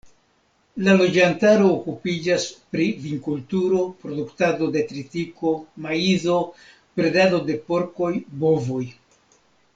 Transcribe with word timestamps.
La 0.85 0.93
loĝantaro 1.01 1.67
okupiĝas 1.73 2.45
pri 2.75 2.87
vinkulturo, 3.03 3.83
produktado 4.05 4.71
de 4.77 4.83
tritiko, 4.93 5.53
maizo, 5.85 6.39
bredado 7.01 7.43
de 7.51 7.59
porkoj, 7.69 8.13
bovoj. 8.47 8.83